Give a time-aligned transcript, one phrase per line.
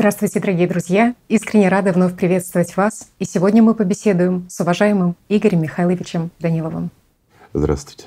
[0.00, 1.14] Здравствуйте, дорогие друзья!
[1.28, 3.10] Искренне рада вновь приветствовать вас.
[3.18, 6.90] И сегодня мы побеседуем с уважаемым Игорем Михайловичем Даниловым.
[7.52, 8.06] Здравствуйте.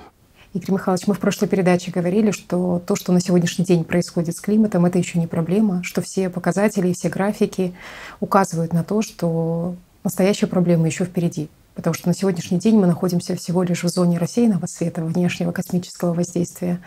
[0.56, 4.42] Игорь Михайлович, мы в прошлой передаче говорили, что то, что на сегодняшний день происходит с
[4.42, 7.76] климатом, это еще не проблема, что все показатели и все графики
[8.20, 11.48] указывают на то, что настоящая проблема еще впереди.
[11.76, 16.16] Потому что на сегодняшний день мы находимся всего лишь в зоне рассеянного света, внешнего космического
[16.16, 16.80] воздействия.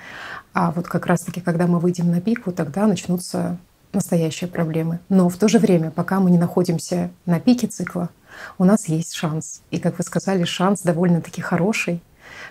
[0.52, 3.56] А вот как раз-таки, когда мы выйдем на пик, вот тогда начнутся
[3.96, 5.00] настоящие проблемы.
[5.08, 8.10] Но в то же время, пока мы не находимся на пике цикла,
[8.58, 9.62] у нас есть шанс.
[9.70, 12.00] И, как вы сказали, шанс довольно-таки хороший,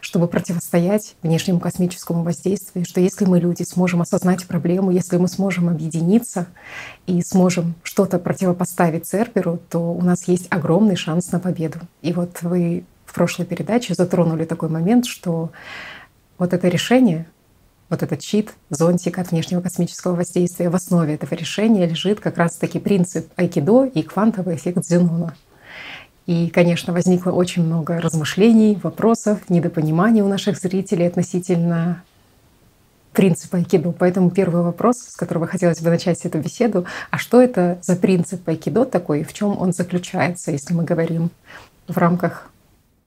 [0.01, 5.69] чтобы противостоять внешнему космическому воздействию, что если мы, люди, сможем осознать проблему, если мы сможем
[5.69, 6.47] объединиться
[7.07, 11.79] и сможем что-то противопоставить Церберу, то у нас есть огромный шанс на победу.
[12.01, 15.51] И вот вы в прошлой передаче затронули такой момент, что
[16.37, 17.27] вот это решение,
[17.89, 22.79] вот этот щит, зонтик от внешнего космического воздействия, в основе этого решения лежит как раз-таки
[22.79, 25.35] принцип айкидо и квантовый эффект Зенона.
[26.25, 32.03] И, конечно, возникло очень много размышлений, вопросов, недопониманий у наших зрителей относительно
[33.13, 33.91] принципа айкидо.
[33.91, 38.47] Поэтому первый вопрос, с которого хотелось бы начать эту беседу, а что это за принцип
[38.49, 41.29] айкидо такой, в чем он заключается, если мы говорим
[41.87, 42.49] в рамках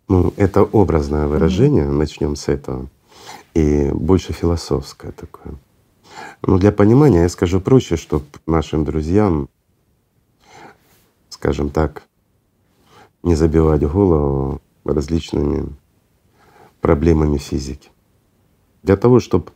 [0.08, 1.98] ну, это образное выражение, mm-hmm.
[1.98, 2.88] начнем с этого
[3.58, 5.54] и больше философское такое.
[6.46, 9.48] Но для понимания я скажу проще, чтобы нашим друзьям,
[11.28, 12.04] скажем так,
[13.22, 15.74] не забивать голову различными
[16.80, 17.90] проблемами физики.
[18.82, 19.46] Для того, чтобы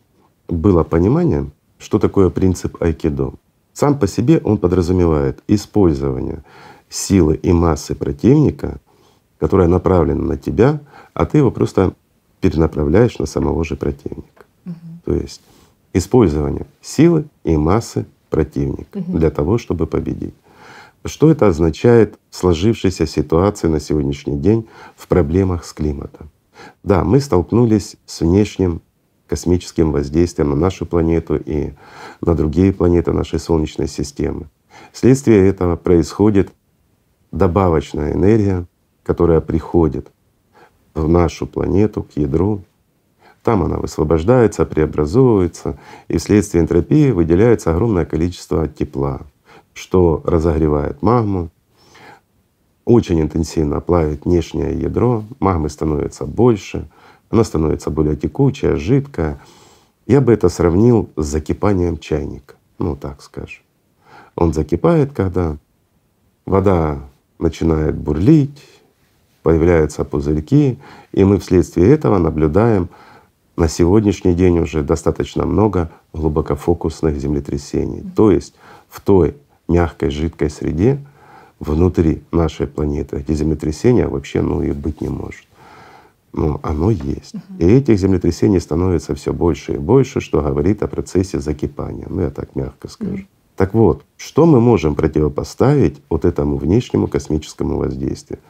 [0.49, 3.35] было понимание, что такое принцип айкидо.
[3.73, 6.45] Сам по себе он подразумевает использование
[6.89, 8.81] силы и массы противника,
[9.39, 10.81] которая направлена на тебя,
[11.15, 11.95] а ты его просто
[12.43, 14.45] перенаправляешь на самого же противника.
[14.67, 14.75] Угу.
[15.07, 15.41] То есть
[15.95, 19.19] использование силы и массы противника угу.
[19.19, 20.35] для того, чтобы победить.
[21.05, 26.31] Что это означает в сложившейся ситуации на сегодняшний день в проблемах с климатом?
[26.83, 28.83] Да, мы столкнулись с внешним
[29.27, 31.73] космическим воздействием на нашу планету и
[32.21, 34.49] на другие планеты нашей Солнечной системы.
[34.93, 36.51] Вследствие этого происходит
[37.31, 38.67] добавочная энергия,
[39.03, 40.11] которая приходит
[40.95, 42.63] в нашу планету, к ядру.
[43.43, 49.23] Там она высвобождается, преобразовывается, и вследствие энтропии выделяется огромное количество тепла,
[49.75, 51.51] что разогревает магму,
[52.85, 56.89] очень интенсивно плавит внешнее ядро, магмы становится больше,
[57.31, 59.41] она становится более текучая, жидкая.
[60.07, 63.63] Я бы это сравнил с закипанием чайника, ну так скажем.
[64.35, 65.57] Он закипает, когда
[66.45, 67.01] вода
[67.39, 68.63] начинает бурлить,
[69.43, 70.79] появляются пузырьки,
[71.13, 72.89] и мы вследствие этого наблюдаем
[73.57, 78.03] на сегодняшний день уже достаточно много глубокофокусных землетрясений.
[78.17, 78.55] То есть
[78.89, 79.37] в той
[79.69, 80.99] мягкой жидкой среде
[81.59, 85.45] внутри нашей планеты, где землетрясения вообще ну, и быть не может.
[86.33, 87.35] Но оно есть.
[87.59, 92.07] И этих землетрясений становится все больше и больше, что говорит о процессе закипания.
[92.09, 93.27] Ну, я так мягко скажу.
[93.55, 98.41] Так вот, что мы можем противопоставить вот этому внешнему космическому воздействию?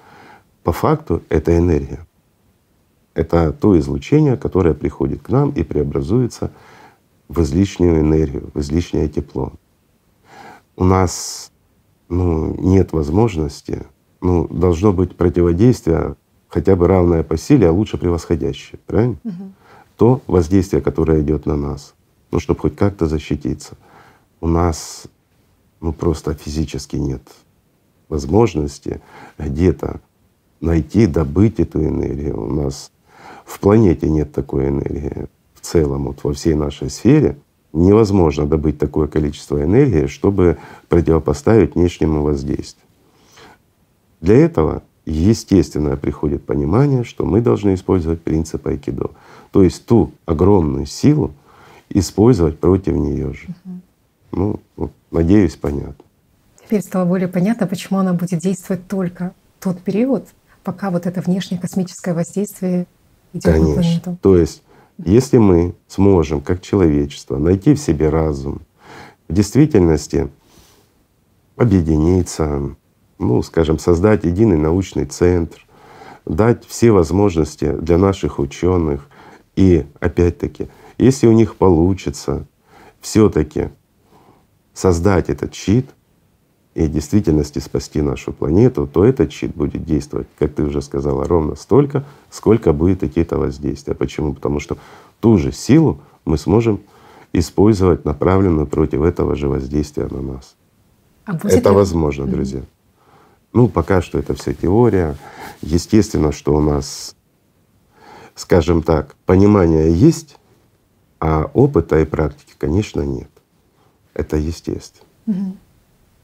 [0.62, 2.06] По факту это энергия.
[3.14, 6.50] Это то излучение, которое приходит к нам и преобразуется
[7.28, 9.52] в излишнюю энергию, в излишнее тепло.
[10.76, 11.52] У нас
[12.08, 13.84] ну, нет возможности,
[14.20, 16.16] ну, должно быть противодействие
[16.48, 19.16] хотя бы равное по силе, а лучше превосходящее, правильно?
[19.24, 19.52] Угу.
[19.96, 21.94] То воздействие, которое идет на нас,
[22.30, 23.76] ну, чтобы хоть как-то защититься.
[24.40, 25.06] У нас
[25.80, 27.22] ну, просто физически нет
[28.08, 29.00] возможности
[29.38, 30.00] где-то
[30.62, 32.42] найти, добыть эту энергию.
[32.42, 32.90] У нас
[33.44, 35.26] в планете нет такой энергии.
[35.54, 37.36] В целом, вот во всей нашей сфере
[37.72, 40.58] невозможно добыть такое количество энергии, чтобы
[40.88, 42.86] противопоставить внешнему воздействию.
[44.20, 49.10] Для этого естественно приходит понимание, что мы должны использовать принцип айкидо.
[49.50, 51.32] То есть ту огромную силу
[51.90, 53.48] использовать против нее же.
[53.48, 53.80] Угу.
[54.32, 56.04] Ну, вот, надеюсь, понятно.
[56.64, 60.28] Теперь стало более понятно, почему она будет действовать только тот период,
[60.62, 62.86] пока вот это внешнее космическое воздействие
[63.32, 63.68] идет Конечно.
[63.68, 64.18] на планету.
[64.22, 64.62] То есть,
[64.98, 68.62] если мы сможем, как человечество, найти в себе разум,
[69.28, 70.30] в действительности
[71.56, 72.74] объединиться,
[73.18, 75.64] ну, скажем, создать единый научный центр,
[76.24, 79.08] дать все возможности для наших ученых,
[79.56, 80.68] и опять-таки,
[80.98, 82.46] если у них получится
[83.00, 83.68] все-таки
[84.72, 85.90] создать этот щит—
[86.74, 91.26] и в действительности спасти нашу планету, то этот щит будет действовать, как ты уже сказала,
[91.26, 93.94] ровно столько, сколько будет идти-то воздействие.
[93.94, 94.32] Почему?
[94.32, 94.78] Потому что
[95.20, 96.80] ту же силу мы сможем
[97.32, 100.54] использовать направленную против этого же воздействия на нас.
[101.24, 101.74] А это ли...
[101.74, 102.60] возможно, друзья.
[102.60, 102.66] Mm-hmm.
[103.52, 105.16] Ну, пока что это все теория.
[105.60, 107.14] Естественно, что у нас,
[108.34, 110.38] скажем так, понимание есть,
[111.20, 113.30] а опыта и практики, конечно, нет.
[114.14, 115.06] Это естественно.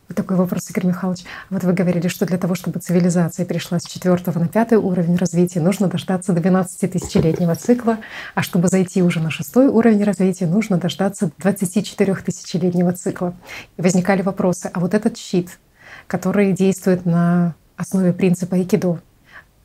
[0.08, 0.14] Угу.
[0.14, 1.24] Такой вопрос, Игорь Михайлович.
[1.50, 5.60] Вот вы говорили, что для того, чтобы цивилизация перешла с четвертого на пятый уровень развития,
[5.60, 7.98] нужно дождаться 12 тысячелетнего цикла,
[8.34, 13.34] а чтобы зайти уже на шестой уровень развития, нужно дождаться 24 тысячелетнего цикла.
[13.76, 15.58] И возникали вопросы, а вот этот щит,
[16.06, 19.00] который действует на основе принципа айкидо,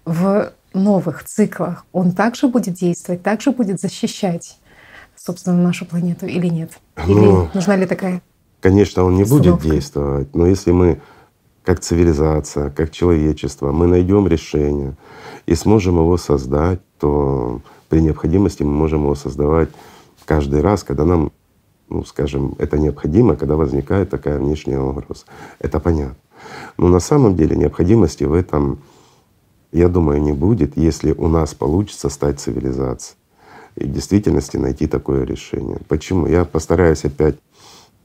[0.06, 4.58] в новых циклах он также будет действовать, также будет защищать,
[5.16, 6.72] собственно, нашу планету или нет?
[7.08, 8.22] Или ну, нужна ли такая
[8.64, 11.02] Конечно, он не будет действовать, но если мы
[11.66, 14.96] как цивилизация, как человечество, мы найдем решение
[15.46, 19.68] и сможем его создать, то при необходимости мы можем его создавать
[20.24, 21.34] каждый раз, когда нам,
[21.90, 25.26] ну, скажем, это необходимо, когда возникает такая внешняя угроза.
[25.60, 26.16] Это понятно.
[26.78, 28.80] Но на самом деле необходимости в этом,
[29.74, 33.18] я думаю, не будет, если у нас получится стать цивилизацией
[33.76, 35.80] и в действительности найти такое решение.
[35.90, 36.28] Почему?
[36.28, 37.36] Я постараюсь опять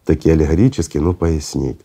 [0.08, 1.78] такие аллегорические, но пояснить.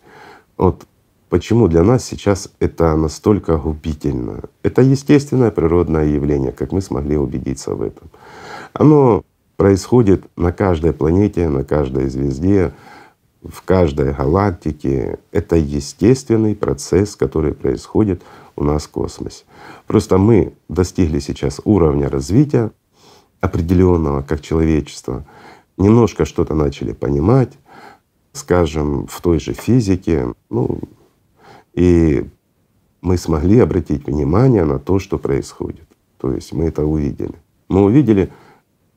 [0.57, 0.85] Вот
[1.27, 4.43] почему для нас сейчас это настолько губительно.
[4.63, 8.09] Это естественное природное явление, как мы смогли убедиться в этом.
[8.71, 9.25] Оно
[9.57, 12.71] происходит на каждой планете, на каждой звезде,
[13.43, 15.19] в каждой галактике.
[15.33, 18.21] Это естественный процесс, который происходит
[18.55, 19.43] у нас в космосе.
[19.85, 22.71] Просто мы достигли сейчас уровня развития
[23.41, 25.25] определенного как человечество,
[25.75, 27.51] немножко что-то начали понимать,
[28.33, 30.79] скажем, в той же физике, ну,
[31.73, 32.25] и
[33.01, 35.87] мы смогли обратить внимание на то, что происходит.
[36.17, 37.35] То есть мы это увидели.
[37.69, 38.31] Мы увидели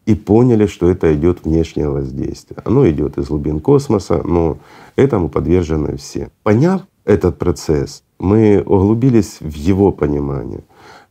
[0.06, 2.60] и поняли, что это идет внешнее воздействие.
[2.64, 4.58] Оно идет из глубин космоса, но
[4.94, 6.30] этому подвержены все.
[6.42, 10.62] Поняв этот процесс, мы углубились в его понимание.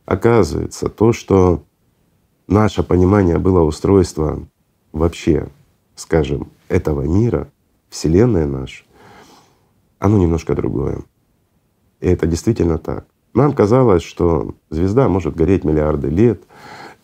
[0.06, 1.62] Оказывается, то, что
[2.48, 4.40] наше понимание было устройство
[4.92, 5.48] вообще,
[5.94, 7.48] скажем, этого мира,
[7.88, 8.84] Вселенная наша,
[9.98, 11.02] оно немножко другое.
[12.00, 13.06] И это действительно так.
[13.34, 16.42] Нам казалось, что звезда может гореть миллиарды лет,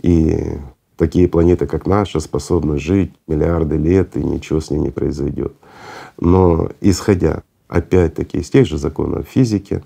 [0.01, 0.59] и
[0.97, 5.55] такие планеты, как наша, способны жить миллиарды лет, и ничего с ней не произойдет.
[6.19, 9.83] Но исходя опять-таки из тех же законов физики,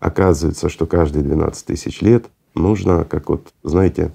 [0.00, 4.12] оказывается, что каждые 12 тысяч лет нужно, как вот, знаете,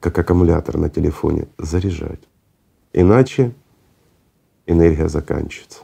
[0.00, 2.20] как аккумулятор на телефоне, заряжать.
[2.92, 3.52] Иначе
[4.68, 5.80] энергия заканчивается.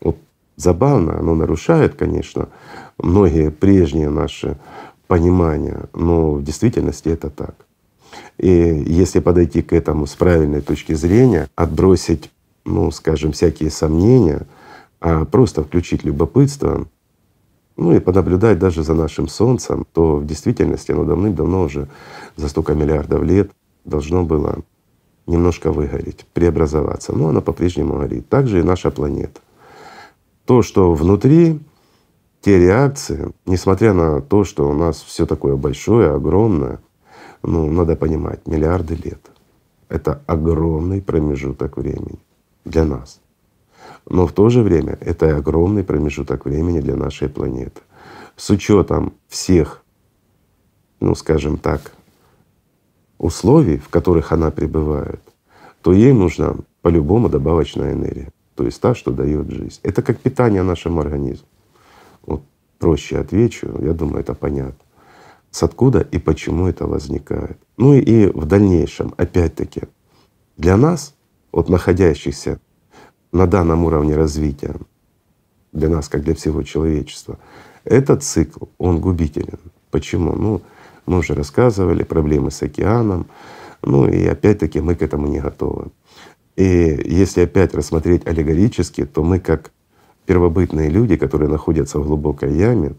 [0.00, 0.18] Вот
[0.56, 2.48] забавно, оно нарушает, конечно,
[2.98, 4.58] многие прежние наши
[5.06, 7.54] понимания, но в действительности это так.
[8.38, 8.48] И
[8.86, 12.30] если подойти к этому с правильной точки зрения, отбросить,
[12.64, 14.46] ну, скажем, всякие сомнения,
[15.00, 16.86] а просто включить любопытство,
[17.76, 21.88] ну и понаблюдать даже за нашим Солнцем, то в действительности оно давным-давно уже
[22.36, 23.50] за столько миллиардов лет
[23.84, 24.58] должно было
[25.26, 27.12] немножко выгореть, преобразоваться.
[27.12, 28.28] Но она по-прежнему горит.
[28.28, 29.40] Также и наша планета.
[30.44, 31.60] То, что внутри,
[32.42, 36.80] те реакции, несмотря на то, что у нас все такое большое, огромное,
[37.42, 39.30] ну, надо понимать, миллиарды лет.
[39.88, 42.18] Это огромный промежуток времени
[42.64, 43.20] для нас.
[44.08, 47.80] Но в то же время это огромный промежуток времени для нашей планеты.
[48.36, 49.82] С учетом всех,
[51.00, 51.92] ну скажем так,
[53.24, 55.20] условий, в которых она пребывает,
[55.80, 59.80] то ей нужна по-любому добавочная энергия, то есть та, что дает жизнь.
[59.82, 61.48] Это как питание нашему организму.
[62.26, 62.42] Вот
[62.78, 64.84] проще отвечу, я думаю, это понятно.
[65.50, 67.56] С откуда и почему это возникает.
[67.78, 69.82] Ну и в дальнейшем, опять-таки,
[70.58, 71.14] для нас,
[71.50, 72.58] вот находящихся
[73.32, 74.74] на данном уровне развития,
[75.72, 77.38] для нас, как для всего человечества,
[77.84, 79.60] этот цикл, он губителен.
[79.90, 80.36] Почему?
[80.36, 80.60] Ну,
[81.06, 83.26] мы уже рассказывали, проблемы с океаном,
[83.82, 85.86] ну и опять-таки мы к этому не готовы.
[86.56, 86.64] И
[87.04, 89.72] если опять рассмотреть аллегорически, то мы как
[90.26, 92.94] первобытные люди, которые находятся в глубокой яме,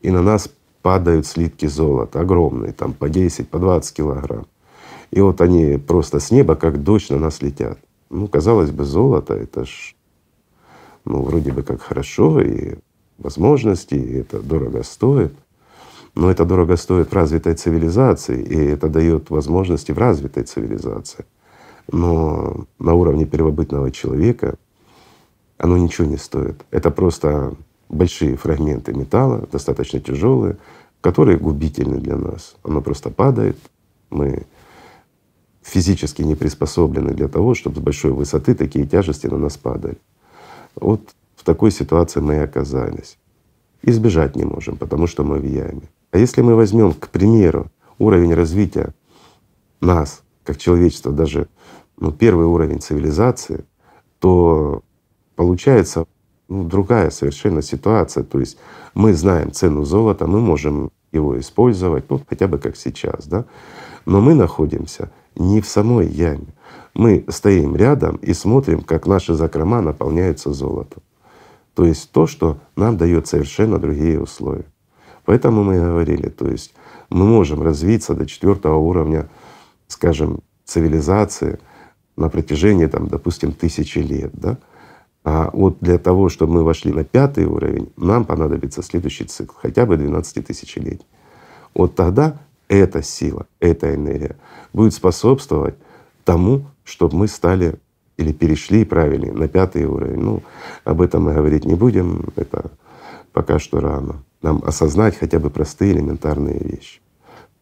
[0.00, 0.48] и на нас
[0.82, 4.46] падают слитки золота, огромные, там по 10, по 20 килограмм.
[5.10, 7.78] И вот они просто с неба, как дождь, на нас летят.
[8.10, 9.94] Ну, казалось бы, золото— это ж
[11.04, 12.76] ну, вроде бы как хорошо, и
[13.18, 15.34] возможности, и это дорого стоит.
[16.14, 21.24] Но это дорого стоит в развитой цивилизации, и это дает возможности в развитой цивилизации.
[21.90, 24.56] Но на уровне первобытного человека
[25.56, 26.64] оно ничего не стоит.
[26.70, 27.54] Это просто
[27.88, 30.58] большие фрагменты металла, достаточно тяжелые,
[31.00, 32.56] которые губительны для нас.
[32.62, 33.56] Оно просто падает,
[34.10, 34.46] мы
[35.62, 39.98] физически не приспособлены для того, чтобы с большой высоты такие тяжести на нас падали.
[40.74, 43.18] Вот в такой ситуации мы и оказались.
[43.82, 45.88] Избежать не можем, потому что мы в яме.
[46.12, 48.94] А если мы возьмем, к примеру, уровень развития
[49.80, 51.48] нас, как человечества, даже
[51.96, 53.64] ну, первый уровень цивилизации,
[54.18, 54.82] то
[55.34, 56.06] получается
[56.48, 58.24] ну, другая совершенно ситуация.
[58.24, 58.58] То есть
[58.94, 63.46] мы знаем цену золота, мы можем его использовать, ну хотя бы как сейчас, да.
[64.04, 66.54] Но мы находимся не в самой яме.
[66.94, 71.02] Мы стоим рядом и смотрим, как наши закрома наполняются золотом.
[71.74, 74.71] То есть то, что нам дает совершенно другие условия.
[75.24, 76.74] Поэтому мы и говорили, то есть
[77.10, 79.28] мы можем развиться до четвертого уровня,
[79.88, 81.58] скажем, цивилизации
[82.16, 84.30] на протяжении, там, допустим, тысячи лет.
[84.32, 84.58] Да?
[85.24, 89.86] А вот для того, чтобы мы вошли на пятый уровень, нам понадобится следующий цикл, хотя
[89.86, 91.06] бы 12 тысячелетий.
[91.74, 92.38] Вот тогда
[92.68, 94.36] эта сила, эта энергия
[94.72, 95.74] будет способствовать
[96.24, 97.76] тому, чтобы мы стали
[98.16, 100.20] или перешли правильно на пятый уровень.
[100.20, 100.42] Ну,
[100.84, 102.70] об этом мы говорить не будем, это
[103.32, 104.22] пока что рано.
[104.42, 107.00] Нам осознать хотя бы простые элементарные вещи.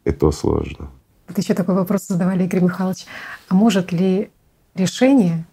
[0.04, 0.90] Это сложно.
[1.28, 3.06] Вот еще такой вопрос задавали, Игорь Михайлович.
[3.48, 4.30] А может ли
[4.74, 5.44] решение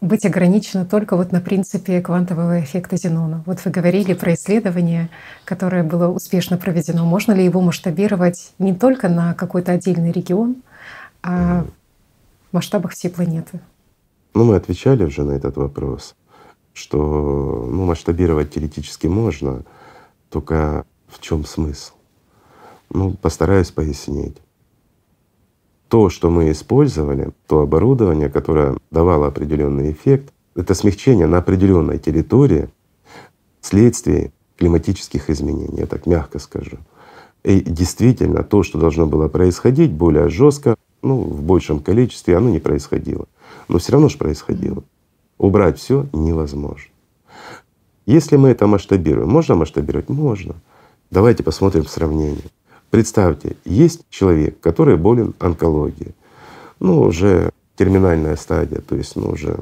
[0.00, 3.42] быть ограничено только вот на принципе квантового эффекта Зенона.
[3.46, 5.10] Вот вы говорили про исследование,
[5.44, 7.04] которое было успешно проведено.
[7.04, 10.56] Можно ли его масштабировать не только на какой-то отдельный регион,
[11.22, 11.66] а
[12.50, 13.60] в масштабах всей планеты?
[14.32, 16.14] Ну, мы отвечали уже на этот вопрос,
[16.72, 19.64] что ну, масштабировать теоретически можно,
[20.30, 21.92] только в чем смысл?
[22.88, 24.36] Ну, постараюсь пояснить
[25.90, 32.68] то, что мы использовали, то оборудование, которое давало определенный эффект, это смягчение на определенной территории
[33.60, 36.78] вследствие климатических изменений, я так мягко скажу.
[37.42, 42.60] И действительно, то, что должно было происходить более жестко, ну, в большем количестве, оно не
[42.60, 43.26] происходило.
[43.68, 44.84] Но все равно же происходило.
[45.38, 46.92] Убрать все невозможно.
[48.10, 50.08] Если мы это масштабируем, можно масштабировать?
[50.08, 50.56] Можно.
[51.12, 52.42] Давайте посмотрим сравнение.
[52.90, 56.16] Представьте, есть человек, который болен онкологией,
[56.80, 59.60] ну уже терминальная стадия, то есть ну уже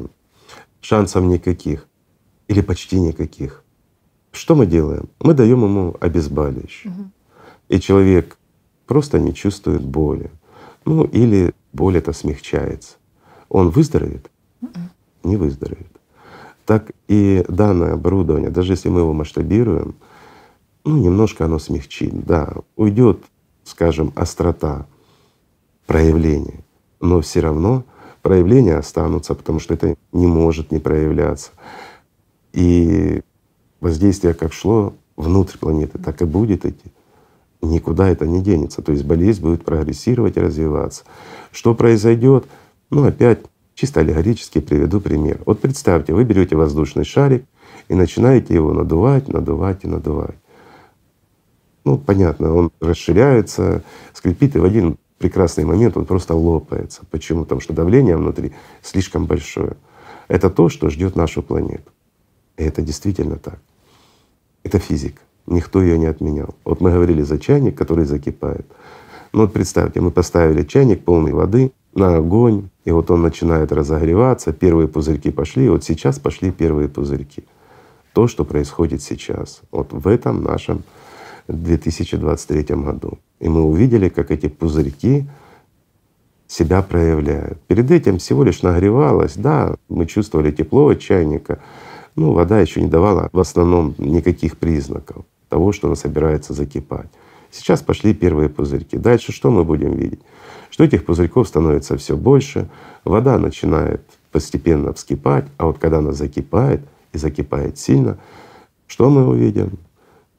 [0.81, 1.87] шансов никаких
[2.49, 3.65] или почти никаких.
[4.33, 5.11] Что мы делаем?
[5.21, 6.91] Мы даем ему обезболивающее.
[6.91, 7.11] Угу.
[7.69, 8.39] И человек
[8.87, 10.31] просто не чувствует боли.
[10.87, 12.97] Ну или боль это смягчается.
[13.51, 14.31] Он выздоровеет?
[14.63, 14.81] Угу.
[15.25, 15.98] Не выздоровеет.
[16.69, 19.95] Так и данное оборудование, даже если мы его масштабируем,
[20.85, 23.23] ну, немножко оно смягчит, да, уйдет,
[23.65, 24.87] скажем, острота
[25.87, 26.63] проявления,
[27.01, 27.85] но все равно
[28.21, 31.53] проявления останутся, потому что это не может не проявляться.
[32.53, 33.23] И
[33.81, 36.93] воздействие как шло внутрь планеты, так и будет идти.
[37.63, 38.83] Никуда это не денется.
[38.83, 41.05] То есть болезнь будет прогрессировать и развиваться.
[41.51, 42.45] Что произойдет?
[42.91, 43.39] Ну, опять
[43.79, 45.41] чисто аллегорически приведу пример.
[45.47, 47.45] Вот представьте, вы берете воздушный шарик
[47.87, 50.35] и начинаете его надувать, надувать и надувать.
[51.85, 57.03] Ну, понятно, он расширяется, скрипит, и в один прекрасный момент он просто лопается.
[57.13, 57.45] Почему?
[57.45, 59.77] Потому что давление внутри слишком большое.
[60.27, 61.93] Это то, что ждет нашу планету.
[62.57, 63.61] И это действительно так.
[64.65, 65.23] Это физика.
[65.47, 66.57] Никто ее не отменял.
[66.65, 68.67] Вот мы говорили за чайник, который закипает.
[69.33, 74.53] Ну вот представьте, мы поставили чайник полный воды на огонь, и вот он начинает разогреваться,
[74.53, 77.45] первые пузырьки пошли, вот сейчас пошли первые пузырьки.
[78.13, 80.83] То, что происходит сейчас, вот в этом нашем
[81.49, 83.19] 2023 году.
[83.41, 85.27] И мы увидели, как эти пузырьки
[86.47, 87.61] себя проявляют.
[87.63, 91.61] Перед этим всего лишь нагревалось, да, мы чувствовали тепло от чайника,
[92.17, 97.09] но вода еще не давала в основном никаких признаков того, что она собирается закипать.
[97.51, 98.99] Сейчас пошли первые пузырьки.
[98.99, 100.21] Дальше что мы будем видеть?
[100.79, 102.71] Что этих пузырьков становится все больше,
[103.03, 106.83] вода начинает постепенно вскипать, а вот когда она закипает
[107.13, 108.17] и закипает сильно,
[108.87, 109.79] что мы увидим?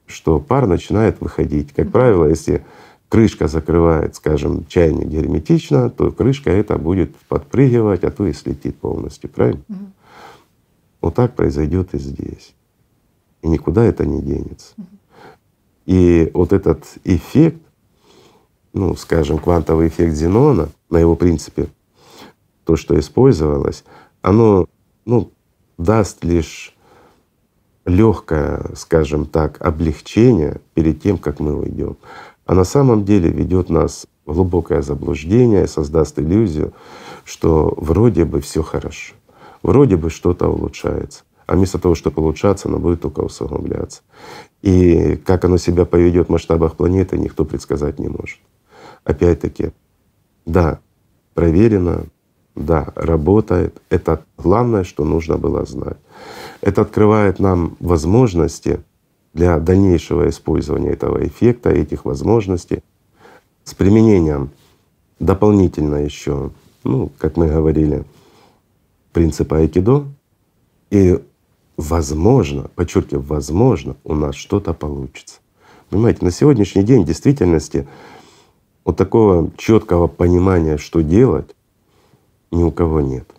[0.09, 1.71] что пар начинает выходить.
[1.73, 2.65] Как правило, если
[3.09, 9.29] крышка закрывает, скажем, чайник герметично, то крышка это будет подпрыгивать, а то и слетит полностью,
[9.29, 9.61] правильно?
[9.69, 9.77] Угу.
[11.01, 12.55] Вот так произойдет и здесь.
[13.41, 14.73] И никуда это не денется.
[14.77, 14.87] Угу.
[15.85, 17.61] И вот этот эффект,
[18.73, 21.67] ну, скажем, квантовый эффект Зенона, на его принципе,
[22.65, 23.83] то, что использовалось,
[24.21, 24.67] оно
[25.05, 25.31] ну,
[25.77, 26.75] даст лишь
[27.85, 31.97] легкое, скажем так, облегчение перед тем, как мы уйдем.
[32.45, 36.73] А на самом деле ведет нас в глубокое заблуждение, создаст иллюзию,
[37.23, 39.15] что вроде бы все хорошо,
[39.63, 41.23] вроде бы что-то улучшается.
[41.47, 44.01] А вместо того, чтобы улучшаться, оно будет только усугубляться.
[44.61, 48.37] И как оно себя поведет в масштабах планеты, никто предсказать не может.
[49.03, 49.71] Опять-таки,
[50.45, 50.79] да,
[51.33, 52.05] проверено
[52.55, 53.81] да, работает.
[53.89, 55.97] Это главное, что нужно было знать.
[56.61, 58.81] Это открывает нам возможности
[59.33, 62.83] для дальнейшего использования этого эффекта, этих возможностей
[63.63, 64.49] с применением
[65.19, 66.51] дополнительно еще,
[66.83, 68.03] ну, как мы говорили,
[69.13, 70.05] принципа айкидо.
[70.89, 71.19] И
[71.77, 75.39] возможно, подчеркиваю, возможно, у нас что-то получится.
[75.89, 77.87] Понимаете, на сегодняшний день в действительности
[78.89, 81.55] вот такого четкого понимания, что делать,
[82.49, 83.29] ни у кого нет.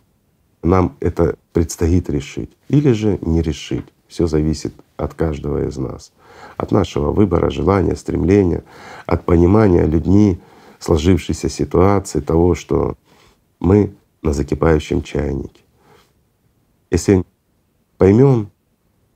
[0.63, 3.87] Нам это предстоит решить или же не решить.
[4.07, 6.13] Все зависит от каждого из нас,
[6.57, 8.63] от нашего выбора, желания, стремления,
[9.07, 10.39] от понимания людьми
[10.79, 12.95] сложившейся ситуации, того, что
[13.59, 13.93] мы
[14.23, 15.63] на закипающем чайнике.
[16.93, 17.25] Если
[17.99, 18.53] поймем,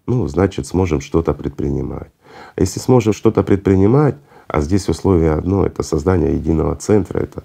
[0.06, 2.10] ну, значит, сможем что-то предпринимать.
[2.56, 4.16] А если сможем что-то предпринимать,
[4.48, 7.44] а здесь условие одно— это создание единого центра, это,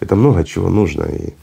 [0.00, 1.04] это много чего нужно.
[1.04, 1.34] И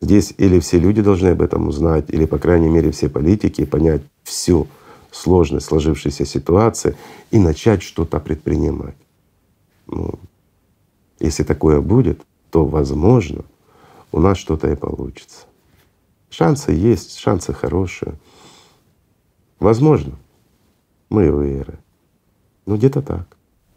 [0.00, 4.02] здесь или все люди должны об этом узнать, или, по крайней мере, все политики понять
[4.24, 4.66] всю
[5.10, 6.96] сложность сложившейся ситуации
[7.30, 8.96] и начать что-то предпринимать.
[9.86, 10.14] Ну,
[11.20, 13.44] если такое будет, то, возможно,
[14.12, 15.46] у нас что-то и получится.
[16.30, 18.14] Шансы есть, шансы хорошие.
[19.58, 20.12] Возможно,
[21.08, 21.78] мы уверы.
[22.66, 23.35] Ну, где-то так.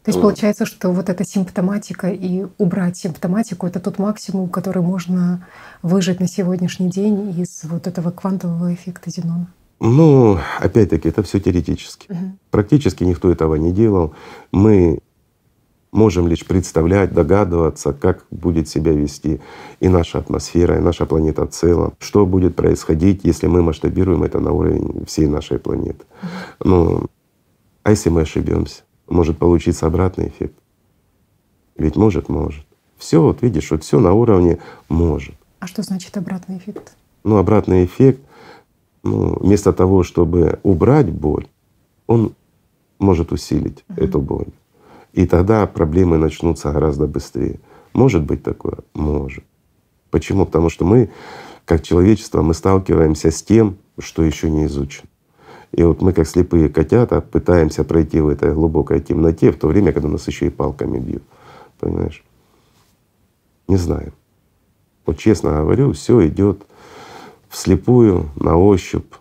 [0.09, 5.45] То есть получается, что вот эта симптоматика и убрать симптоматику— это тот максимум, который можно
[5.83, 9.53] выжить на сегодняшний день из вот этого квантового эффекта Зенона?
[9.79, 12.11] Ну, опять-таки, это все теоретически.
[12.11, 12.37] Угу.
[12.49, 14.15] Практически никто этого не делал.
[14.51, 14.99] Мы
[15.91, 19.39] можем лишь представлять, догадываться, как будет себя вести
[19.79, 24.39] и наша атмосфера, и наша планета в целом, что будет происходить, если мы масштабируем это
[24.39, 26.03] на уровень всей нашей планеты.
[26.63, 27.05] Ну,
[27.83, 28.81] а если мы ошибемся?
[29.09, 30.55] Может получиться обратный эффект.
[31.75, 32.65] Ведь может, может.
[32.97, 35.35] Все, вот видишь, вот все на уровне может.
[35.59, 36.93] А что значит обратный эффект?
[37.23, 38.21] Ну, обратный эффект,
[39.03, 41.47] ну, вместо того, чтобы убрать боль,
[42.07, 42.33] он
[42.97, 44.01] может усилить угу.
[44.01, 44.47] эту боль.
[45.13, 47.59] И тогда проблемы начнутся гораздо быстрее.
[47.93, 48.79] Может быть такое?
[48.93, 49.43] Может.
[50.11, 50.45] Почему?
[50.45, 51.09] Потому что мы,
[51.65, 55.07] как человечество, мы сталкиваемся с тем, что еще не изучено.
[55.71, 59.91] И вот мы, как слепые котята, пытаемся пройти в этой глубокой темноте, в то время,
[59.91, 61.23] когда нас еще и палками бьют.
[61.79, 62.23] Понимаешь?
[63.67, 64.13] Не знаю.
[65.05, 66.65] Вот честно говорю, все идет
[67.49, 69.13] вслепую, на ощупь,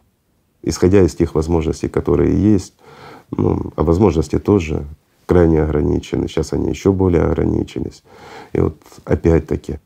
[0.63, 2.75] исходя из тех возможностей, которые есть.
[3.31, 4.87] Ну, а возможности тоже
[5.27, 6.29] крайне ограничены.
[6.29, 8.03] Сейчас они еще более ограничились.
[8.55, 9.79] И вот опять-таки,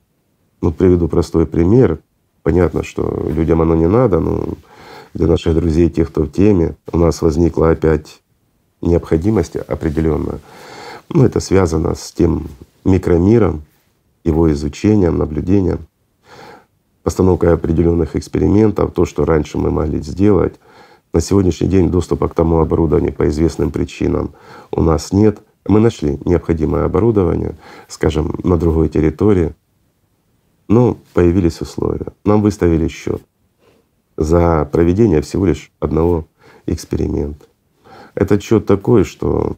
[0.61, 1.99] ну приведу простой пример.
[2.43, 4.45] Понятно, что людям оно не надо, но
[5.15, 8.23] для наших друзей, тех, кто в теме, у нас возникла опять
[8.81, 10.41] необходимость определенная.
[11.09, 12.49] Ну, это связано с тем
[12.85, 13.63] микромиром,
[14.25, 15.87] его изучением, наблюдением,
[17.03, 20.55] постановкой определенных экспериментов, то, что раньше мы могли сделать.
[21.13, 24.33] На сегодняшний день доступа к тому оборудованию по известным причинам
[24.71, 25.41] у нас нет.
[25.67, 27.57] Мы нашли необходимое оборудование,
[27.89, 29.55] скажем, на другой территории,
[30.69, 32.07] но появились условия.
[32.25, 33.23] Нам выставили счет
[34.17, 36.27] за проведение всего лишь одного
[36.67, 37.47] эксперимента.
[38.15, 39.57] Этот счет такой, что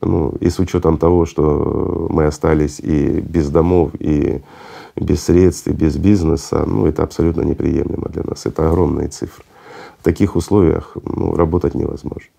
[0.00, 4.42] ну, и с учетом того, что мы остались и без домов, и
[4.96, 8.46] без средств, и без бизнеса, ну, это абсолютно неприемлемо для нас.
[8.46, 9.44] Это огромные цифры.
[9.98, 12.30] В таких условиях ну, работать невозможно.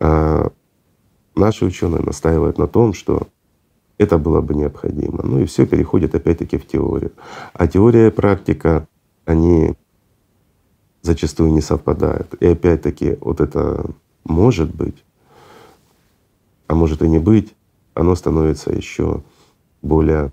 [0.00, 0.50] А
[1.36, 3.28] наши ученые настаивают на том, что
[3.96, 5.20] это было бы необходимо.
[5.22, 7.12] Ну и все переходит опять-таки в теорию.
[7.52, 8.86] А теория и практика
[9.28, 9.74] они
[11.02, 12.34] зачастую не совпадают.
[12.40, 13.84] И опять-таки вот это
[14.24, 15.04] может быть,
[16.66, 17.54] а может и не быть,
[17.92, 19.22] оно становится еще
[19.82, 20.32] более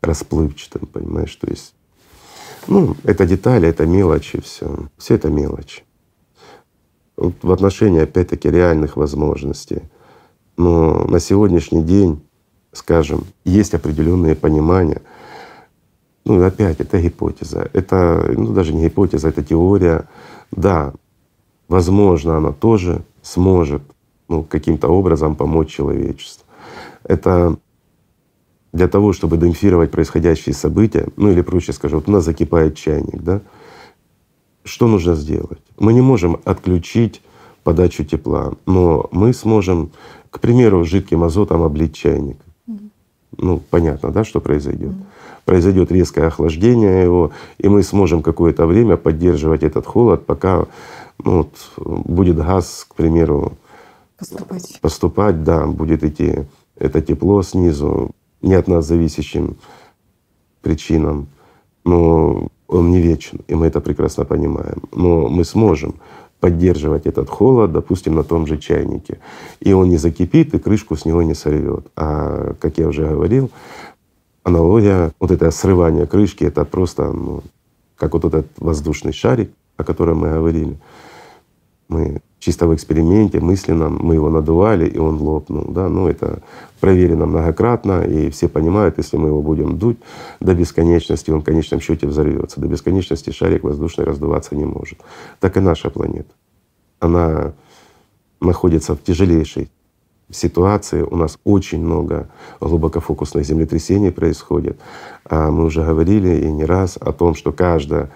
[0.00, 1.34] расплывчатым, понимаешь?
[1.34, 1.74] То есть,
[2.68, 4.88] ну, это детали, это мелочи, все.
[4.96, 5.82] Все это мелочи.
[7.16, 9.82] Вот в отношении, опять-таки, реальных возможностей.
[10.56, 12.22] Но на сегодняшний день,
[12.72, 15.02] скажем, есть определенные понимания—
[16.26, 17.70] ну, опять, это гипотеза.
[17.72, 20.08] Это ну, даже не гипотеза, это теория.
[20.50, 20.92] Да,
[21.68, 23.82] возможно, она тоже сможет
[24.28, 26.44] ну, каким-то образом помочь человечеству.
[27.04, 27.56] Это
[28.72, 33.22] для того, чтобы демпфировать происходящие события, ну или проще скажу, вот у нас закипает чайник,
[33.22, 33.40] да,
[34.64, 35.60] что нужно сделать?
[35.78, 37.22] Мы не можем отключить
[37.62, 39.92] подачу тепла, но мы сможем,
[40.30, 42.38] к примеру, жидким азотом облить чайник.
[43.38, 44.90] Ну, понятно, да, что произойдет?
[44.90, 45.06] Mm
[45.46, 50.66] произойдет резкое охлаждение его, и мы сможем какое-то время поддерживать этот холод, пока
[51.24, 53.54] ну, вот, будет газ, к примеру,
[54.18, 54.78] поступать.
[54.82, 56.44] поступать, да, будет идти
[56.78, 58.10] это тепло снизу,
[58.42, 59.56] не от нас зависящим
[60.62, 61.28] причинам.
[61.84, 64.82] но он не вечен, и мы это прекрасно понимаем.
[64.92, 65.94] Но мы сможем
[66.40, 69.18] поддерживать этот холод, допустим, на том же чайнике.
[69.60, 71.86] И он не закипит, и крышку с него не сорвет.
[71.94, 73.50] А, как я уже говорил,
[74.46, 77.42] аналогия, вот это срывание крышки, это просто ну,
[77.96, 80.78] как вот этот воздушный шарик, о котором мы говорили.
[81.88, 85.64] Мы чисто в эксперименте, мысленно, мы его надували, и он лопнул.
[85.72, 85.88] Да?
[85.88, 86.42] Ну, это
[86.78, 89.98] проверено многократно, и все понимают, если мы его будем дуть
[90.38, 92.60] до бесконечности, он в конечном счете взорвется.
[92.60, 94.98] До бесконечности шарик воздушный раздуваться не может.
[95.40, 96.30] Так и наша планета.
[97.00, 97.52] Она
[98.40, 99.70] находится в тяжелейшей
[100.30, 101.02] ситуации.
[101.02, 102.28] У нас очень много
[102.60, 104.80] глубокофокусных землетрясений происходит.
[105.24, 108.10] А мы уже говорили и не раз о том, что каждое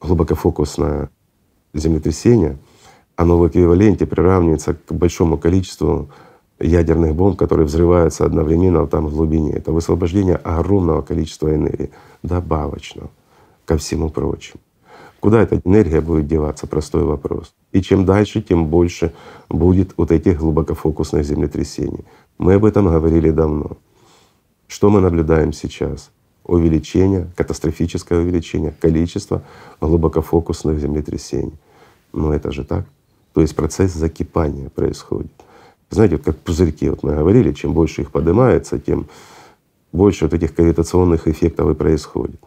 [0.00, 1.10] глубокофокусное
[1.74, 2.58] землетрясение—
[3.18, 6.08] оно в эквиваленте приравнивается к большому количеству
[6.60, 9.54] ядерных бомб, которые взрываются одновременно там в глубине.
[9.54, 11.90] Это высвобождение огромного количества энергии,
[12.22, 13.10] добавочного
[13.64, 14.60] ко всему прочему.
[15.20, 16.66] Куда эта энергия будет деваться?
[16.66, 17.52] Простой вопрос.
[17.72, 19.12] И чем дальше, тем больше
[19.48, 22.04] будет вот этих глубокофокусных землетрясений.
[22.38, 23.76] Мы об этом говорили давно.
[24.68, 26.10] Что мы наблюдаем сейчас?
[26.44, 29.42] Увеличение, катастрофическое увеличение количества
[29.80, 31.58] глубокофокусных землетрясений.
[32.12, 32.86] Но это же так.
[33.34, 35.32] То есть процесс закипания происходит.
[35.90, 39.08] Знаете, вот как пузырьки, вот мы говорили, чем больше их поднимается, тем
[39.92, 42.40] больше вот этих кавитационных эффектов и происходит.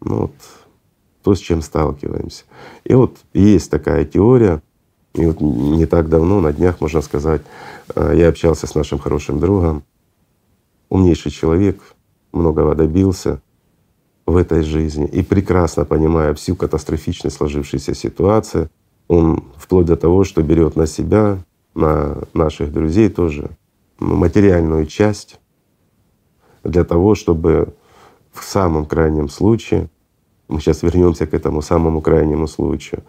[0.00, 0.32] Ну вот
[1.22, 2.44] то, с чем сталкиваемся.
[2.84, 4.62] И вот есть такая теория,
[5.14, 7.42] и вот не так давно, на днях, можно сказать,
[7.94, 9.84] э, я общался с нашим хорошим другом,
[10.88, 11.80] умнейший человек,
[12.32, 13.40] многого добился
[14.26, 18.68] в этой жизни и прекрасно понимая всю катастрофичность сложившейся ситуации,
[19.08, 21.38] он вплоть до того, что берет на себя,
[21.74, 23.50] на наших друзей тоже
[23.98, 25.40] материальную часть
[26.64, 27.74] для того, чтобы
[28.32, 29.88] в самом крайнем случае,
[30.48, 33.02] мы сейчас вернемся к этому самому крайнему случаю,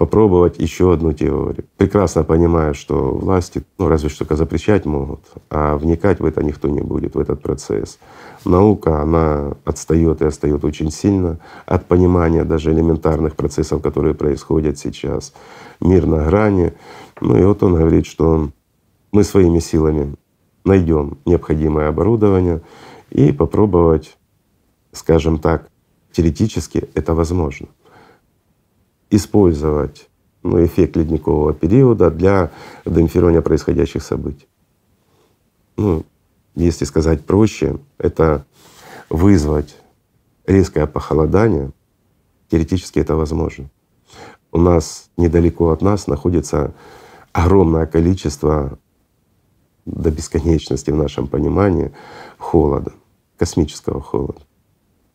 [0.00, 1.66] попробовать еще одну теорию.
[1.76, 6.68] Прекрасно понимая, что власти, ну разве что только запрещать могут, а вникать в это никто
[6.68, 7.98] не будет, в этот процесс.
[8.46, 15.34] Наука, она отстает и отстает очень сильно от понимания даже элементарных процессов, которые происходят сейчас.
[15.82, 16.72] Мир на грани.
[17.20, 18.48] Ну и вот он говорит, что
[19.12, 20.14] мы своими силами
[20.64, 22.62] найдем необходимое оборудование
[23.10, 24.16] и попробовать,
[24.92, 25.68] скажем так,
[26.12, 27.68] теоретически это возможно
[29.10, 30.08] использовать
[30.42, 32.50] ну, эффект ледникового периода для
[32.86, 34.48] демпфирования происходящих событий.
[35.76, 36.04] Ну,
[36.54, 38.46] если сказать проще, это
[39.08, 39.76] вызвать
[40.46, 41.72] резкое похолодание,
[42.48, 43.70] теоретически это возможно.
[44.52, 46.74] У нас недалеко от нас находится
[47.32, 48.78] огромное количество
[49.84, 51.92] до бесконечности в нашем понимании
[52.38, 52.92] холода,
[53.38, 54.40] космического холода.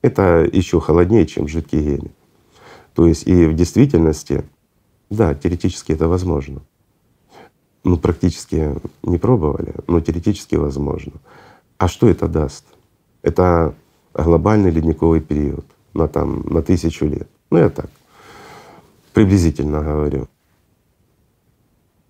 [0.06, 2.12] Это еще холоднее, чем жидкий гелий.
[2.94, 4.46] То есть и в действительности,
[5.10, 6.62] да, теоретически это возможно.
[7.84, 11.14] Ну, практически не пробовали, но теоретически возможно.
[11.80, 12.66] А что это даст?
[13.24, 13.74] Это
[14.14, 15.66] глобальный ледниковый период
[15.96, 17.28] на, там, на тысячу лет.
[17.50, 17.90] Ну, я так
[19.12, 20.28] приблизительно говорю.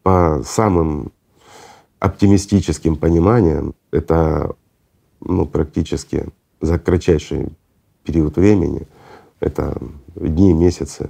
[0.03, 1.13] По самым
[1.99, 4.53] оптимистическим пониманиям, это
[5.21, 6.25] ну, практически
[6.60, 7.53] за кратчайший
[8.06, 8.88] период времени
[9.39, 9.78] это
[10.15, 11.10] дни, месяцы,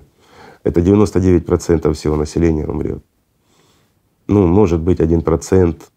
[0.63, 3.03] это 99% всего населения умрет.
[4.27, 5.91] Ну, может быть, один процент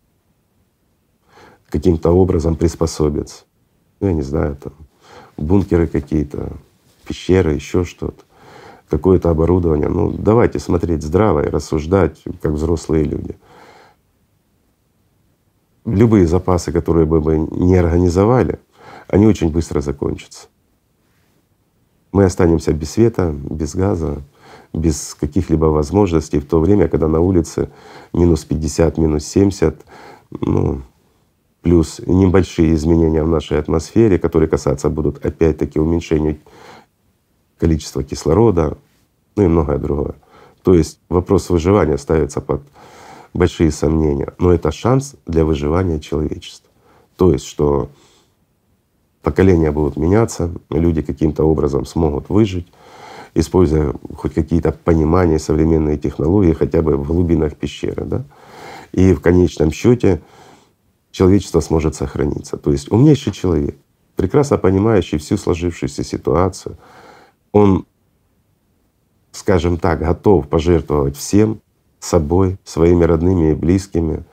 [1.71, 3.45] каким-то образом приспособится.
[4.01, 4.75] Ну, я не знаю, там
[5.39, 6.53] бункеры какие-то,
[7.07, 8.25] пещеры, еще что-то,
[8.91, 9.89] какое-то оборудование.
[9.89, 13.37] Ну, давайте смотреть здраво и рассуждать, как взрослые люди.
[15.87, 18.59] Любые запасы, которые бы мы не организовали,
[19.09, 20.49] они очень быстро закончатся
[22.13, 24.23] мы останемся без света, без газа,
[24.73, 27.71] без каких-либо возможностей в то время, когда на улице
[28.13, 29.85] минус 50, минус 70,
[30.41, 30.83] ну,
[31.63, 36.39] плюс небольшие изменения в нашей атмосфере, которые касаться будут опять-таки уменьшения
[37.59, 38.79] количества кислорода,
[39.37, 40.15] ну и многое другое.
[40.63, 42.63] То есть вопрос выживания ставится под
[43.35, 46.71] большие сомнения, но это шанс для выживания человечества.
[47.17, 47.91] То есть, что
[49.23, 52.67] поколения будут меняться, люди каким-то образом смогут выжить,
[53.35, 58.05] используя хоть какие-то понимания, современные технологии, хотя бы в глубинах пещеры.
[58.05, 58.25] Да?
[58.93, 60.21] И в конечном счете
[61.11, 62.57] человечество сможет сохраниться.
[62.57, 63.77] То есть умнейший человек,
[64.17, 66.77] прекрасно понимающий всю сложившуюся ситуацию,
[67.53, 67.87] он,
[69.33, 71.61] скажем так, готов пожертвовать всем,
[72.01, 74.25] собой, своими родными и близкими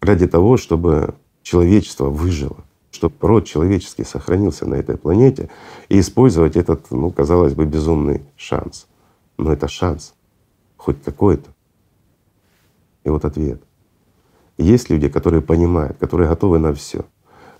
[0.00, 2.56] ради того, чтобы человечество выжило
[2.92, 5.48] чтобы род человеческий сохранился на этой планете
[5.88, 8.86] и использовать этот, ну, казалось бы, безумный шанс.
[9.38, 10.14] Но это шанс,
[10.76, 11.50] хоть какой-то.
[13.04, 13.60] И вот ответ.
[14.58, 17.04] Есть люди, которые понимают, которые готовы на все,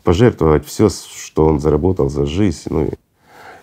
[0.05, 2.90] пожертвовать все, что он заработал за жизнь, ну,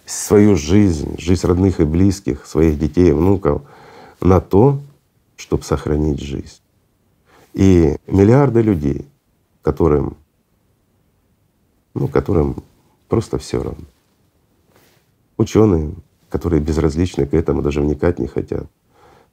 [0.06, 3.62] свою жизнь, жизнь родных и близких, своих детей, внуков,
[4.20, 4.80] на то,
[5.38, 6.60] чтобы сохранить жизнь.
[7.54, 9.06] И миллиарды людей,
[9.62, 10.18] которым,
[11.94, 12.64] ну, которым
[13.08, 13.86] просто все равно.
[15.38, 15.94] Ученые,
[16.30, 18.68] которые безразличны к этому, даже вникать не хотят.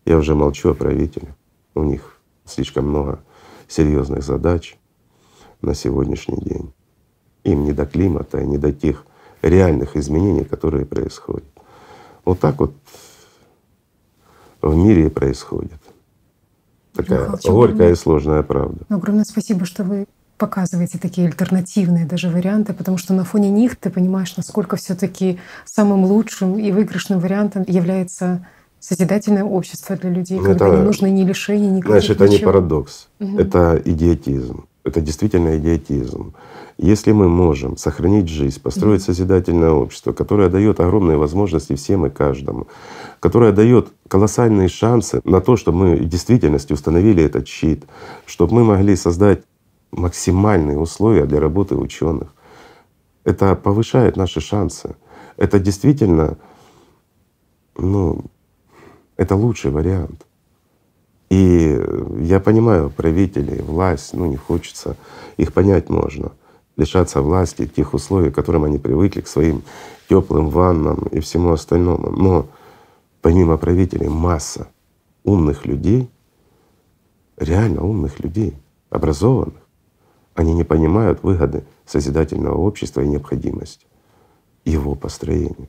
[0.04, 1.34] Я уже молчу о правителях.
[1.74, 3.20] У них слишком много
[3.68, 4.78] серьезных задач
[5.62, 6.72] на сегодняшний день.
[7.44, 9.04] Им не до климата, не до тех
[9.42, 11.44] реальных изменений, которые происходят.
[12.24, 12.74] Вот так вот
[14.62, 15.80] в мире и происходит.
[16.92, 18.84] Такая Михаил, горькая и сложная правда.
[18.88, 20.06] Огромное спасибо, что вы
[20.38, 25.38] показываете такие альтернативные даже варианты, потому что на фоне них ты понимаешь, насколько все таки
[25.64, 28.46] самым лучшим и выигрышным вариантом является
[28.78, 32.38] созидательное общество для людей, ну, когда это, не нужны ни лишений, ни Знаешь, это ничего.
[32.38, 33.38] не парадокс, угу.
[33.38, 34.66] это идиотизм.
[34.84, 36.34] Это действительно идиотизм.
[36.78, 42.68] Если мы можем сохранить жизнь, построить созидательное общество, которое дает огромные возможности всем и каждому,
[43.18, 47.84] которое дает колоссальные шансы на то, чтобы мы в действительности установили этот щит,
[48.26, 49.40] чтобы мы могли создать
[49.96, 52.34] максимальные условия для работы ученых.
[53.24, 54.94] Это повышает наши шансы.
[55.36, 56.38] Это действительно,
[57.76, 58.24] ну,
[59.16, 60.26] это лучший вариант.
[61.28, 61.80] И
[62.20, 64.96] я понимаю правителей, власть, ну не хочется,
[65.36, 66.32] их понять можно.
[66.76, 69.62] Лишаться власти, тех условий, к которым они привыкли, к своим
[70.08, 72.10] теплым ваннам и всему остальному.
[72.10, 72.46] Но
[73.22, 74.68] помимо правителей масса
[75.24, 76.08] умных людей,
[77.36, 78.54] реально умных людей,
[78.90, 79.65] образованных.
[80.36, 83.86] Они не понимают выгоды созидательного общества и необходимость
[84.66, 85.68] его построения.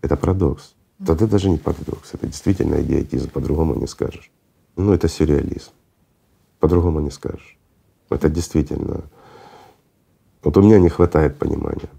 [0.00, 0.74] Это парадокс.
[1.06, 4.30] Тогда даже не парадокс, это действительно идиотизм, по-другому не скажешь.
[4.76, 5.72] Ну, это сюрреализм.
[6.58, 7.58] По-другому не скажешь.
[8.08, 9.02] Это действительно…
[10.42, 11.90] Вот у меня не хватает понимания,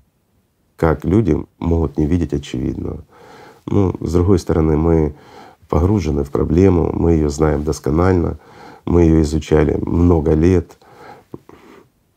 [0.76, 3.06] как люди могут не видеть очевидного.
[3.68, 5.16] Ну, с другой стороны, мы
[5.70, 8.40] погружены в проблему, мы ее знаем досконально,
[8.86, 10.80] мы ее изучали много лет.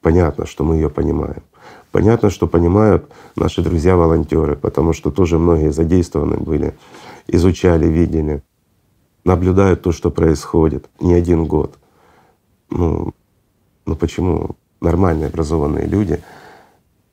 [0.05, 1.43] Понятно, что мы ее понимаем.
[1.90, 6.75] Понятно, что понимают наши друзья-волонтеры, потому что тоже многие задействованы были,
[7.27, 8.43] изучали, видели
[9.25, 11.79] наблюдают то, что происходит не один год.
[12.69, 13.14] Ну,
[13.87, 16.21] ну почему нормальные образованные люди,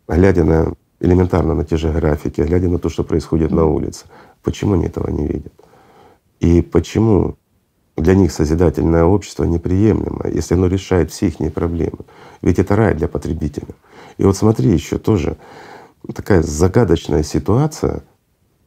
[0.06, 4.06] глядя на элементарно на те же графики, глядя на то, что происходит на улице,
[4.44, 5.54] почему они этого не видят?
[6.42, 7.38] И почему
[7.98, 12.00] для них созидательное общество неприемлемо, если оно решает все их проблемы?
[12.42, 13.68] Ведь это рай для потребителя.
[14.18, 15.38] И вот смотри, еще тоже
[16.14, 18.04] такая загадочная ситуация,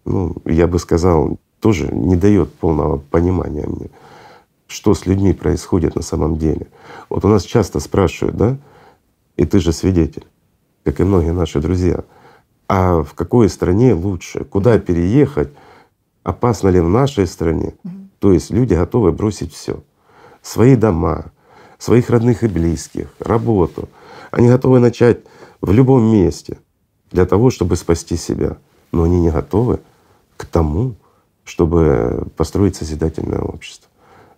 [0.05, 3.89] ну, я бы сказал, тоже не дает полного понимания мне,
[4.67, 6.67] что с людьми происходит на самом деле.
[7.09, 8.59] Вот у нас часто спрашивают, да,
[9.37, 10.27] и ты же свидетель,
[10.85, 12.05] как и многие наши друзья,
[12.69, 15.51] а в какой стране лучше, куда переехать,
[16.23, 17.75] опасно ли в нашей стране.
[18.25, 19.83] То есть люди готовы бросить все,
[20.41, 21.27] свои дома,
[21.77, 23.91] своих родных и близких, работу.
[24.31, 25.21] Они готовы начать
[25.61, 26.57] в любом месте
[27.11, 28.57] для того, чтобы спасти себя.
[28.93, 29.81] Но они не готовы
[30.39, 30.95] к тому,
[31.45, 33.91] чтобы построить созидательное общество.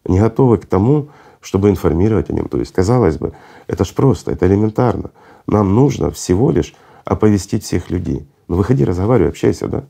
[0.04, 2.48] Не готовы к тому, чтобы информировать о нем.
[2.48, 3.34] То есть, казалось бы,
[3.68, 5.12] это ж просто, это элементарно.
[5.46, 8.26] Нам нужно всего лишь оповестить всех людей.
[8.48, 9.84] Ну выходи, разговаривай, общайся, да?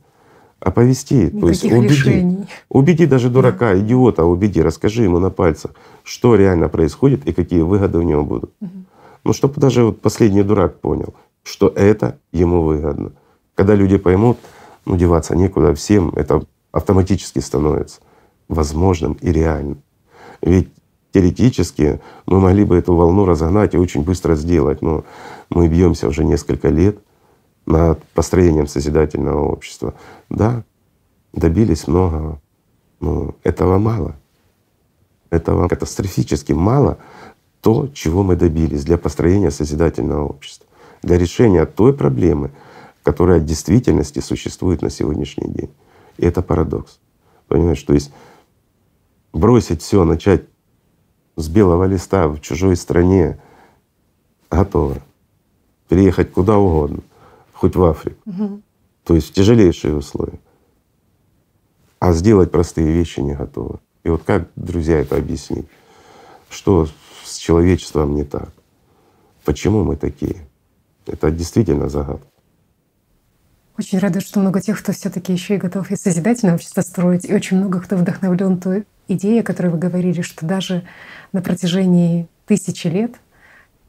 [0.61, 1.89] Оповести, то есть убеди.
[1.89, 2.47] Решений.
[2.71, 3.79] Убеди даже дурака, да.
[3.79, 8.53] идиота, убеди, расскажи ему на пальцах, что реально происходит и какие выгоды у него будут.
[8.61, 8.71] Угу.
[9.25, 13.13] Ну, чтобы даже вот последний дурак понял, что это ему выгодно.
[13.55, 14.39] Когда люди поймут,
[14.87, 16.43] ну деваться некуда, всем это
[16.73, 18.01] автоматически становится
[18.49, 19.83] возможным и реальным.
[20.43, 20.69] Ведь
[21.13, 25.05] теоретически мы могли бы эту волну разогнать и очень быстро сделать, но
[25.51, 26.99] мы бьемся уже несколько лет
[27.67, 29.95] над построением созидательного общества.
[30.31, 30.65] Да,
[31.33, 32.41] добились многого,
[33.01, 34.17] но этого мало.
[35.31, 36.99] Этого катастрофически мало
[37.61, 40.67] то, чего мы добились для построения созидательного общества,
[41.03, 42.53] для решения той проблемы,
[43.03, 45.71] которая в действительности существует на сегодняшний день.
[46.17, 47.01] И это парадокс.
[47.49, 48.13] Понимаешь, то есть
[49.33, 50.45] бросить все, начать
[51.37, 53.39] с белого листа в чужой стране
[54.51, 54.97] готово.
[55.89, 57.01] Переехать куда угодно,
[57.57, 58.21] хоть в Африку.
[58.27, 58.63] Угу.
[59.05, 60.39] То есть тяжелейшие условия.
[61.99, 63.79] А сделать простые вещи не готовы.
[64.05, 65.67] И вот как, друзья, это объяснить?
[66.51, 66.87] Что
[67.25, 68.51] с человечеством не так?
[69.45, 70.47] Почему мы такие?
[71.07, 72.27] Это действительно загадка.
[73.79, 77.25] Очень рада, что много тех, кто все таки еще и готов и созидательное общество строить,
[77.25, 80.87] и очень много кто вдохновлен той идеей, о которой вы говорили, что даже
[81.33, 83.15] на протяжении тысячи лет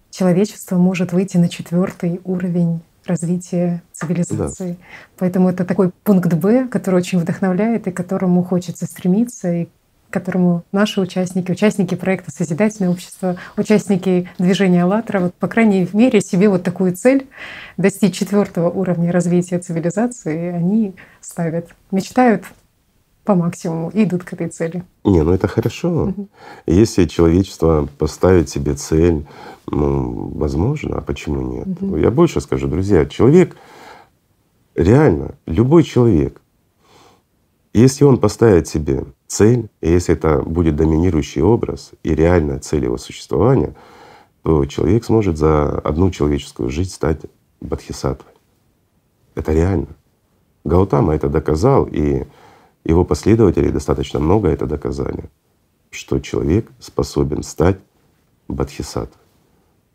[0.10, 4.72] человечество может выйти на четвертый уровень развития цивилизации.
[4.72, 4.86] Да.
[5.17, 9.70] Поэтому это такой пункт Б, который очень вдохновляет и к которому хочется стремиться, и к
[10.10, 16.50] которому наши участники, участники проекта «Созидательное общество», участники движения «АЛЛАТРА», вот, по крайней мере, себе
[16.50, 17.28] вот такую цель
[17.76, 22.46] достичь четвертого уровня развития цивилизации они ставят, мечтают
[23.27, 24.85] по максимуму и идут к этой цели.
[25.03, 26.05] Не, ну это хорошо.
[26.05, 26.29] Угу.
[26.65, 29.27] Если человечество поставит себе цель,
[29.69, 31.67] ну, возможно, а почему нет?
[31.81, 31.97] Угу.
[31.97, 33.57] Я больше скажу, друзья, человек,
[34.75, 36.41] реально, любой человек,
[37.73, 42.97] если он поставит себе цель, и если это будет доминирующий образ и реальная цель его
[42.97, 43.75] существования,
[44.41, 47.19] то человек сможет за одну человеческую жизнь стать
[47.59, 48.31] бодхисаттвой.
[49.35, 49.87] Это реально.
[50.63, 52.25] Гаутама это доказал, и
[52.88, 55.30] его последователи достаточно много это доказали,
[55.91, 57.80] что человек способен стать
[58.47, 59.21] бодхисаттвой.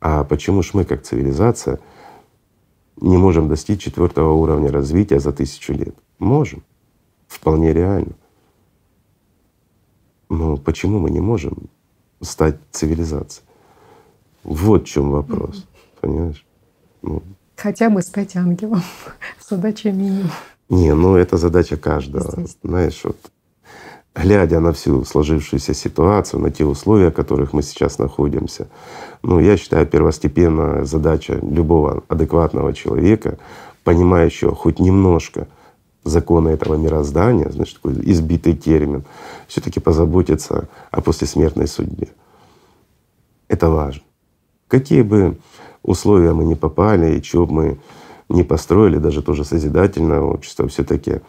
[0.00, 1.80] А почему ж мы, как цивилизация,
[2.96, 5.94] не можем достичь четвертого уровня развития за тысячу лет?
[6.18, 6.62] Можем.
[7.28, 8.12] Вполне реально.
[10.28, 11.70] Но почему мы не можем
[12.20, 13.46] стать цивилизацией?
[14.44, 15.56] Вот в чем вопрос.
[15.56, 16.00] Mm-hmm.
[16.00, 16.46] Понимаешь?
[17.00, 17.22] Ну.
[17.56, 18.82] Хотя бы стать ангелом.
[19.48, 20.30] Задача минимум.
[20.72, 22.46] Не, ну это задача каждого.
[22.62, 23.18] Знаешь, вот
[24.14, 28.68] глядя на всю сложившуюся ситуацию, на те условия, в которых мы сейчас находимся,
[29.22, 33.36] ну, я считаю, первостепенная задача любого адекватного человека,
[33.84, 35.46] понимающего хоть немножко
[36.04, 39.04] законы этого мироздания, значит, такой избитый термин,
[39.48, 42.08] все таки позаботиться о послесмертной судьбе.
[43.48, 44.04] Это важно.
[44.68, 45.36] Какие бы
[45.82, 47.78] условия мы ни попали и чего бы мы
[48.28, 51.20] не построили, даже тоже созидательное общество, все таки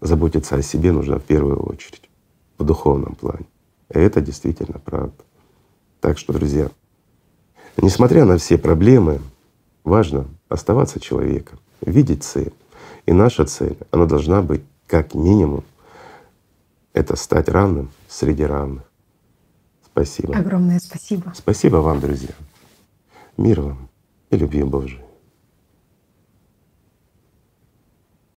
[0.00, 2.08] заботиться о себе нужно в первую очередь,
[2.58, 3.46] в духовном плане.
[3.92, 5.24] И это действительно правда.
[6.00, 6.70] Так что, друзья,
[7.76, 9.20] несмотря на все проблемы,
[9.84, 12.52] важно оставаться человеком, видеть цель.
[13.06, 15.64] И наша цель, она должна быть как минимум
[16.92, 18.82] это стать равным среди равных.
[19.84, 20.36] Спасибо.
[20.36, 21.32] Огромное спасибо.
[21.34, 22.34] Спасибо вам, друзья.
[23.36, 23.88] Мир вам
[24.30, 25.07] и любви Божией.